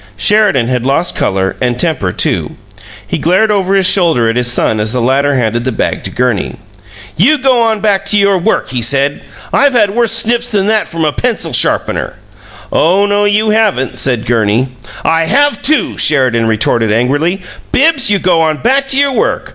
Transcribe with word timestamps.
Sheridan 0.17 0.67
had 0.67 0.83
lost 0.83 1.15
color, 1.15 1.55
and 1.61 1.79
temper, 1.79 2.11
too. 2.11 2.55
He 3.05 3.19
glared 3.19 3.51
over 3.51 3.75
his 3.75 3.85
shoulder 3.87 4.31
at 4.31 4.35
his 4.35 4.51
son 4.51 4.79
as 4.79 4.93
the 4.93 4.99
latter 4.99 5.35
handed 5.35 5.63
the 5.63 5.71
bag 5.71 6.03
to 6.05 6.09
Gurney. 6.09 6.55
"You 7.17 7.37
go 7.37 7.59
on 7.61 7.81
back 7.81 8.05
to 8.05 8.17
your 8.17 8.39
work," 8.39 8.69
he 8.71 8.81
said. 8.81 9.21
"I've 9.53 9.73
had 9.75 9.91
worse 9.91 10.11
snips 10.11 10.49
than 10.49 10.65
that 10.65 10.87
from 10.87 11.05
a 11.05 11.11
pencil 11.13 11.53
sharpener." 11.53 12.15
"Oh 12.73 13.05
no, 13.05 13.25
you 13.25 13.51
haven't!" 13.51 13.99
said 13.99 14.25
Gurney. 14.25 14.69
"I 15.05 15.25
have, 15.25 15.61
too!" 15.61 15.99
Sheridan 15.99 16.47
retorted, 16.47 16.91
angrily. 16.91 17.43
"Bibbs, 17.71 18.09
you 18.09 18.17
go 18.17 18.41
on 18.41 18.57
back 18.63 18.87
to 18.87 18.97
your 18.99 19.11
work. 19.11 19.49